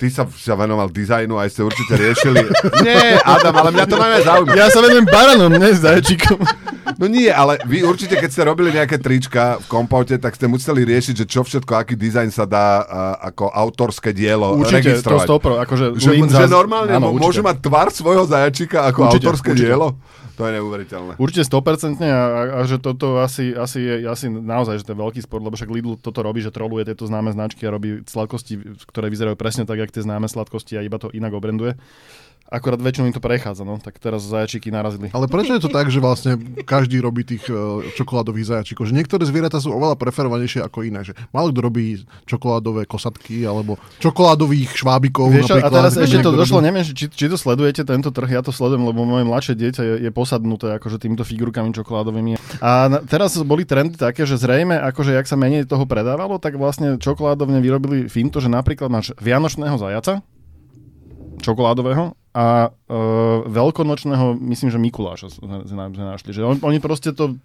[0.00, 2.40] Ty sa, sa venoval dizajnu a ste určite riešili...
[2.86, 4.56] Nie, Adam, ale mňa to najmä zaujíma.
[4.56, 6.40] Ja sa venujem baranom, ne zajačikom.
[6.96, 10.84] No nie, ale vy určite, keď ste robili nejaké trička v kompote, tak ste museli
[10.84, 15.26] riešiť, že čo všetko, aký dizajn sa dá a, ako autorské dielo Určite, to registrovať.
[15.28, 17.20] stopro, akože Že, že normálne áno, určite.
[17.20, 19.68] môže mať tvar svojho zajačika ako Určite, autorské určite.
[19.68, 20.00] dielo?
[20.34, 21.12] To je neuveriteľné.
[21.20, 22.20] Určite 100% a, a,
[22.56, 25.68] a že toto asi, asi je asi naozaj, že to je veľký sport, lebo však
[25.68, 28.56] Lidl toto robí, že troluje tieto známe značky a robí sladkosti,
[28.88, 31.74] ktoré vyzerajú presne tak, jak tie známe sladkosti a iba to inak obrenduje.
[32.50, 35.14] Akorát väčšinou im to prechádza, no, tak teraz zajačíky narazili.
[35.14, 36.34] Ale prečo je to tak, že vlastne
[36.66, 37.56] každý robí tých eh,
[37.94, 38.90] čokoládových zajačíkov?
[38.90, 41.06] Že niektoré zvieratá sú oveľa preferovanejšie ako iné.
[41.06, 45.30] Že málo kto robí čokoládové kosatky alebo čokoládových švábikov.
[45.30, 48.28] Vieš, čo, a napríklad, teraz ešte to došlo, neviem, či, či to sledujete, tento trh,
[48.28, 52.34] ja to sledujem, lebo moje mladšie dieťa je, je posadnuté akože týmito figurkami čokoládovými.
[52.58, 56.58] A na, teraz boli trendy také, že zrejme, akože jak sa menej toho predávalo, tak
[56.58, 60.24] vlastne čokoládovne vyrobili finto, že napríklad máš vianočného zajaca,
[61.40, 62.96] čokoládového a e,
[63.50, 66.30] veľkonočného, myslím, že Mikuláša sme našli.
[66.30, 67.38] Že on, oni proste to...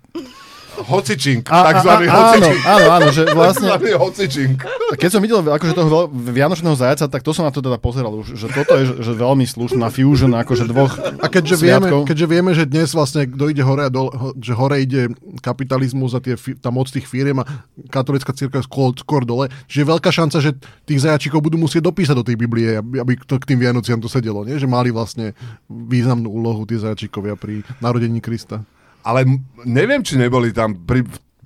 [0.84, 2.60] Hocičink, takzvaný hocičink.
[2.68, 4.58] áno, áno, že vlastne Takzvaný hocičink.
[5.00, 8.12] keď som videl akože toho veľ- vianočného zajaca, tak to som na to teda pozeral
[8.20, 12.52] už, že toto je že, veľmi slušná fusion akože dvoch A keďže vieme, keďže vieme,
[12.52, 16.70] že dnes vlastne kto ide hore a dole, že hore ide kapitalizmus a tie, tá
[16.70, 17.48] moc tých firiem a
[17.90, 20.52] katolická církev skôr, skôr dole, že je veľká šanca, že
[20.84, 24.44] tých zajačíkov budú musieť dopísať do tej Biblie, aby, to k tým Vianociam to sedelo,
[24.44, 24.60] nie?
[24.60, 25.32] že mali vlastne
[25.70, 28.62] významnú úlohu tí zajačíkovia pri narodení Krista.
[29.06, 29.22] Ale
[29.63, 31.06] neviem, či neboli tam pri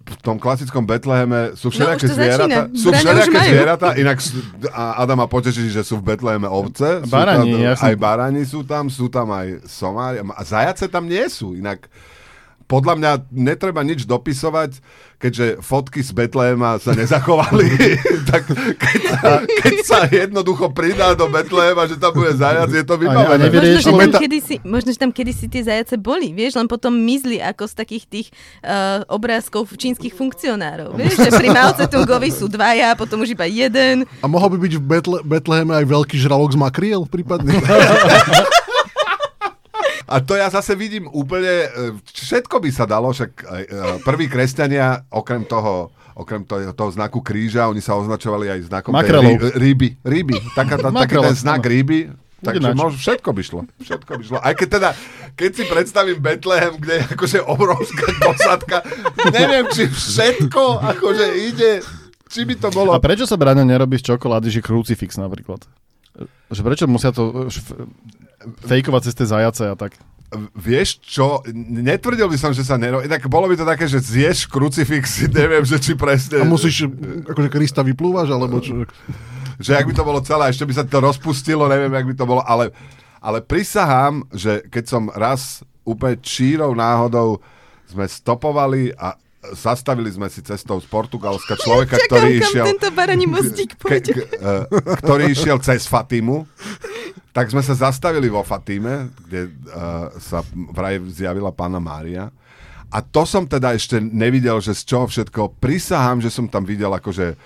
[0.09, 2.61] v tom klasickom Betleheme sú všelijaké už to zvieratá.
[2.73, 4.17] Sú všelijaké zvieratá, inak
[4.73, 7.05] a Adama poteší, že sú v Betleheme ovce.
[7.05, 10.17] sú Barani, tam, ja som- Aj barani sú tam, sú tam aj somári.
[10.25, 11.53] A zajace tam nie sú.
[11.53, 11.85] Inak
[12.69, 14.77] podľa mňa netreba nič dopisovať,
[15.17, 17.65] keďže fotky z Betlehema sa nezachovali,
[18.29, 18.45] tak
[18.77, 23.49] keď sa, keď sa jednoducho pridá do Betlehema, že tam bude zajac, je to vybavené.
[23.49, 27.41] Možno, že tam kedysi, možno, že tam kedysi tie zajace boli, vieš, len potom mizli
[27.41, 28.27] ako z takých tých
[28.61, 30.93] uh, obrázkov čínskych funkcionárov.
[30.93, 34.05] Vieš, že pri Mao Tse-tungovi sú dvaja, potom už iba jeden.
[34.21, 37.57] A mohol by byť v Betle- Betleheme aj veľký žralok z makriel prípadne?
[40.09, 41.69] A to ja zase vidím úplne, e,
[42.01, 43.55] všetko by sa dalo, však e, e,
[44.01, 49.37] prví kresťania, okrem toho, okrem toho, toho znaku kríža, oni sa označovali aj znakom ry-
[49.53, 50.01] ryby.
[50.01, 50.35] Ryby.
[50.57, 52.09] Taká, tá, taký ten znak ryby.
[52.39, 53.61] Takže možno všetko by šlo.
[53.83, 54.37] Všetko by šlo.
[54.39, 54.89] Aj keď teda,
[55.35, 58.77] keď si predstavím Betlehem, kde je akože obrovská kosatka,
[59.29, 61.83] neviem, či všetko akože ide,
[62.31, 62.95] či by to bolo...
[62.95, 65.67] A prečo sa Braňo nerobí z čokolády, že krucifix napríklad?
[66.49, 69.95] Že prečo musia to eh, fejkovať cez tie zajace a tak?
[70.53, 73.09] Vieš čo, netvrdil by som, že sa nerobí.
[73.09, 76.41] Tak bolo by to také, že zješ krucifix, neviem, že či presne...
[76.41, 76.85] A musíš,
[77.25, 78.85] akože Krista vyplúvaš, alebo čo?
[79.59, 82.25] že ak by to bolo celé, ešte by sa to rozpustilo, neviem, jak by to
[82.25, 82.71] bolo, ale,
[83.19, 87.43] ale prisahám, že keď som raz úplne čírou náhodou
[87.91, 89.19] sme stopovali a
[89.55, 92.65] zastavili sme si cestou z Portugalska človeka, Čakám, ktorý išiel...
[92.75, 94.11] tento baraní mostík pôjde.
[94.11, 94.67] ke, uh,
[94.99, 96.43] ktorý išiel cez Fatimu,
[97.31, 100.43] tak sme sa zastavili vo Fatime, kde uh, sa
[100.75, 102.27] vraj zjavila pána Mária.
[102.89, 105.61] A to som teda ešte nevidel, že z čoho všetko.
[105.61, 107.37] Prisahám, že som tam videl akože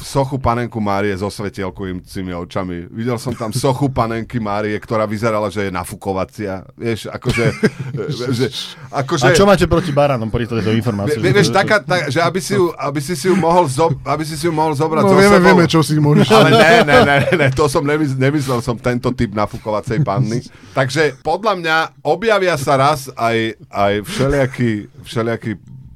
[0.00, 2.88] sochu panenku Márie so svetielkujúcimi očami.
[2.88, 6.64] Videl som tam sochu panenky Márie, ktorá vyzerala, že je nafukovacia.
[6.74, 7.44] Vieš, akože...
[8.38, 8.46] že,
[8.88, 11.20] akože A čo máte proti baránom, pri tejto informácii?
[11.20, 14.24] Vie, vieš, taká, tak, že aby si, ju, aby si si ju mohol, zo, aby
[14.24, 15.46] si si ju mohol zobrať No so vieme, sebou.
[15.52, 16.26] vieme, čo si môžeš.
[16.32, 20.40] Ale ne, ne, ne, ne, to som nemysl, nemyslel som tento typ nafukovacej panny.
[20.72, 24.70] Takže podľa mňa objavia sa raz aj, aj všelijakí,
[25.04, 25.52] všelijakí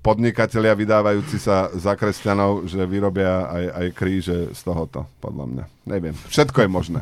[0.06, 5.64] podnikatelia vydávajúci sa za kresťanov, že vyrobia aj, aj kríže z tohoto, podľa mňa.
[5.90, 6.14] Neviem.
[6.30, 7.00] Všetko je možné.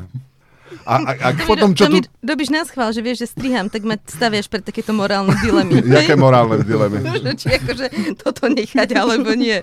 [0.82, 3.22] A, a, a, To mi, potom, čo to mi tu- robíš na schvál, že vieš,
[3.22, 5.78] že striham, tak ma staviaš pre takéto morálne dilemy.
[6.02, 6.98] jaké morálne dilemy?
[7.24, 7.86] Že či akože
[8.20, 9.62] toto nechať, alebo nie.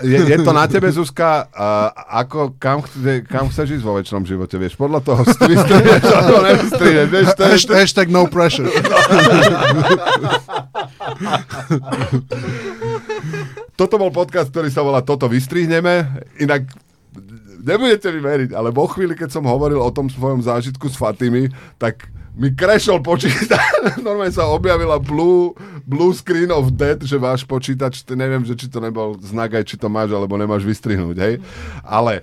[0.00, 1.90] Je, je to na tebe, Zuzka, a
[2.24, 4.78] ako, kam, chce, kam chceš ísť vo väčšnom živote, vieš?
[4.78, 7.26] Podľa toho vystrihneš alebo nevystrihneš, vieš?
[7.34, 8.70] To je, Hashtag, hashtag no pressure.
[13.74, 16.06] toto bol podcast, ktorý sa volá Toto vystrihneme,
[16.38, 16.64] inak
[17.64, 21.48] nebudete mi veriť, ale vo chvíli, keď som hovoril o tom svojom zážitku s Fatimi,
[21.80, 23.54] tak mi krešol počítač,
[24.06, 25.54] normálne sa objavila blue,
[25.86, 29.78] blue screen of death, že váš počítač, neviem, že či to nebol znak aj, či
[29.78, 31.34] to máš, alebo nemáš vystrihnúť, hej.
[31.86, 32.18] Ale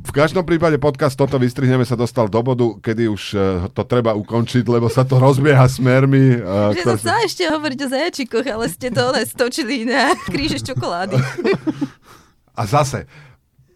[0.00, 3.40] v každom prípade podcast Toto vystrihneme sa dostal do bodu, kedy už eh,
[3.76, 6.40] to treba ukončiť, lebo sa to rozbieha smermi.
[6.40, 11.20] eh, Že som chcela ešte hovoriť o zajačikoch, ale ste to stočili na kríže čokolády.
[12.60, 13.04] A zase,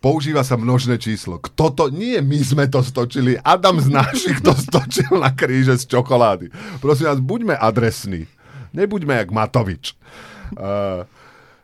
[0.04, 1.40] používa sa množné číslo.
[1.40, 1.84] Kto to?
[1.88, 3.40] Nie my sme to stočili.
[3.40, 6.52] Adam z našich to stočil na kríže z čokolády.
[6.84, 8.28] Prosím vás, buďme adresní.
[8.76, 9.96] Nebuďme jak Matovič.
[10.60, 11.08] Uh,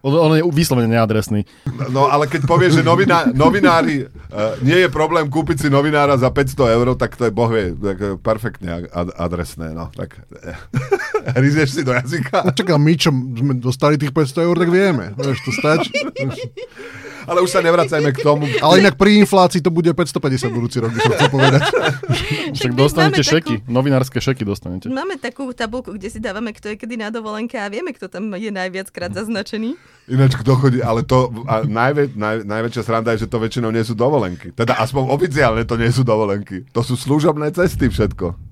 [0.01, 1.45] On, on je vyslovene neadresný.
[1.93, 6.33] no ale keď povieš, že novina, novinári, uh, nie je problém kúpiť si novinára za
[6.33, 9.77] 500 eur, tak to je boh vie, tak, eh, perfektne ad- adresné.
[9.77, 10.57] No, tak, eh,
[11.37, 12.49] hryzieš si do jazyka.
[12.57, 15.13] Čakám, my, čo sme dostali tých 500 eur, tak vieme.
[15.21, 15.93] Vieš, to stačí.
[17.27, 18.45] Ale už sa nevracajme k tomu.
[18.61, 21.61] Ale inak pri inflácii to bude 550 budúci rok, by som chcel povedať.
[22.57, 24.87] Však dostanete šeky, novinárske šeky dostanete.
[24.89, 28.33] Máme takú tabulku, kde si dávame, kto je kedy na dovolenke a vieme, kto tam
[28.37, 29.77] je najviackrát zaznačený.
[30.11, 33.87] Ináč kto chodí, ale to a najvä, naj, najväčšia sranda je, že to väčšinou nie
[33.87, 34.51] sú dovolenky.
[34.51, 36.67] Teda aspoň oficiálne to nie sú dovolenky.
[36.75, 38.50] To sú služobné cesty všetko.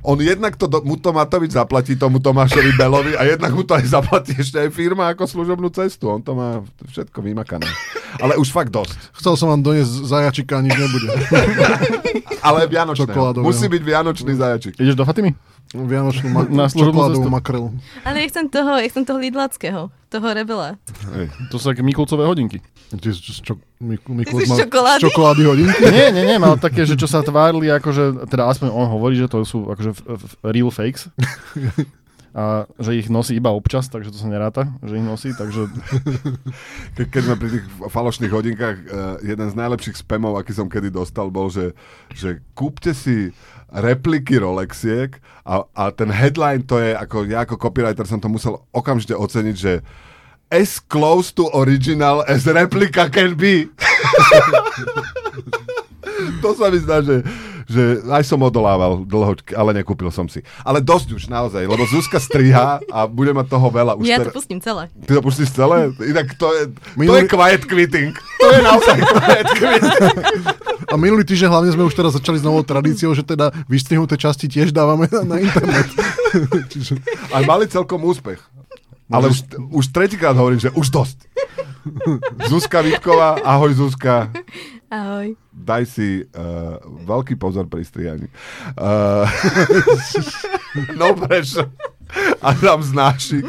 [0.00, 3.76] On jednak to, do- mu to Matovič zaplatí tomu Tomášovi Belovi a jednak mu to
[3.76, 6.08] aj zaplatí ešte aj firma ako služobnú cestu.
[6.08, 7.68] On to má všetko vymakané.
[8.16, 8.96] Ale už fakt dosť.
[9.20, 11.08] Chcel som vám doniesť zajačika, nič nebude.
[12.48, 13.12] Ale vianočné.
[13.44, 14.72] Musí byť vianočný zajačik.
[14.80, 15.36] Ideš do Fatimy?
[15.70, 17.70] Vianočnú ma- Na čokoládovú makrelu.
[18.02, 20.74] Ale ja chcem toho, ja chcem toho lidlackého, toho rebela.
[21.14, 21.30] Hej.
[21.48, 22.58] To sú také Mikulcové hodinky.
[22.90, 25.00] Ty z, čo, Miku, Miku, Ty si má- čokolády?
[25.00, 25.78] čokolády hodinky?
[25.88, 29.26] Nie, nie, nie, mal také, že čo sa tvárili, akože, teda aspoň on hovorí, že
[29.26, 31.06] to sú akože f- f- real fakes.
[32.30, 35.66] A že ich nosí iba občas, takže to sa neráta, že ich nosí, takže
[36.94, 38.86] Ke, keď sme pri tých falošných hodinkách, uh,
[39.20, 41.74] jeden z najlepších spamov, aký som kedy dostal, bol, že,
[42.08, 43.34] že kúpte si
[43.72, 48.66] repliky Rolexiek a, a ten headline to je, ako ja ako copywriter som to musel
[48.74, 49.72] okamžite oceniť, že
[50.50, 53.70] as close to original as replika can be.
[56.42, 57.22] to sa mi zdá, že,
[57.70, 60.42] že aj som odolával dlho, ale nekúpil som si.
[60.66, 63.94] Ale dosť už naozaj, lebo Zuzka striha a bude mať toho veľa.
[63.94, 64.90] Už ja ter- to pustím celé.
[65.06, 65.94] Ty to pustíš celé?
[66.02, 66.62] Inak to je,
[66.98, 68.10] to je quiet quitting.
[68.42, 70.18] To je naozaj quiet quitting.
[70.90, 74.50] A minulý týždeň hlavne sme už teraz začali s novou tradíciou, že teda vystrihnuté časti
[74.50, 75.86] tiež dávame na, na internet.
[76.74, 76.98] Čiže,
[77.30, 78.42] A mali celkom úspech.
[79.10, 81.18] Ale už, už tretíkrát hovorím, že už dosť.
[82.50, 84.30] Zuzka Vitková, ahoj Zuzka.
[84.90, 85.38] Ahoj.
[85.54, 88.26] Daj si uh, veľký pozor pri strihaní.
[88.74, 89.26] Uh,
[91.00, 91.14] no
[92.40, 92.64] prečo?
[92.64, 93.44] Adam Znášik.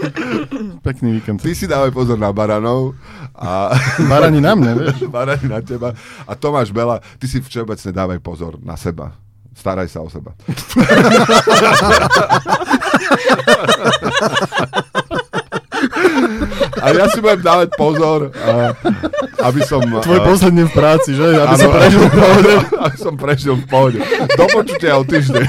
[0.84, 1.40] pekný víkend.
[1.40, 2.94] Ty si dávaj pozor na baranov
[3.32, 3.72] a
[4.06, 5.08] Barani na mne, vieš.
[5.16, 5.96] barani na teba.
[6.28, 9.16] A Tomáš Bela, ty si všeobecne dávaj pozor na seba.
[9.52, 10.32] Staraj sa o seba.
[16.82, 18.74] A ja si budem dávať pozor, a,
[19.46, 19.82] aby som...
[19.82, 21.26] Tvoj a- posledný v práci, že?
[21.36, 22.54] Aby Áno, si prežil v pohode.
[22.86, 24.00] Aby som prežil v pohode.
[24.34, 25.46] Do počutia o týždeň.